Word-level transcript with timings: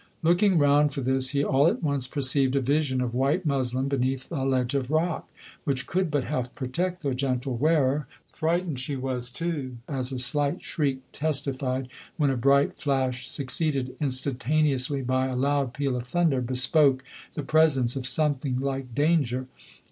Looking 0.23 0.57
round 0.57 0.91
for 0.95 1.01
this, 1.01 1.29
he 1.29 1.43
all 1.43 1.67
at 1.67 1.83
once 1.83 2.07
perceived 2.07 2.55
a 2.55 2.59
vision 2.59 3.01
of 3.01 3.13
white 3.13 3.45
muslin 3.45 3.87
beneath 3.87 4.31
a 4.31 4.43
ledge 4.43 4.73
of 4.73 4.89
rock, 4.89 5.29
which 5.63 5.85
could 5.85 6.09
but 6.09 6.23
half 6.23 6.55
protect 6.55 7.03
the 7.03 7.13
gentle 7.13 7.55
wearer: 7.55 8.07
frightened 8.33 8.79
she 8.79 8.95
was, 8.95 9.29
too, 9.29 9.77
as 9.87 10.11
a 10.11 10.17
slight 10.17 10.63
shriek 10.63 11.01
tes 11.11 11.43
tified, 11.45 11.85
when 12.17 12.31
a 12.31 12.35
bright 12.35 12.77
flash, 12.79 13.27
succeeded 13.27 13.95
instanta 14.01 14.63
neously 14.63 15.05
by 15.05 15.27
a 15.27 15.35
loud 15.35 15.71
peal 15.71 15.95
of 15.95 16.07
thunder, 16.07 16.41
bespoke 16.41 17.03
the 17.35 17.43
presence 17.43 17.95
of 17.95 18.07
something 18.07 18.59
like 18.59 18.95
danger. 18.95 19.45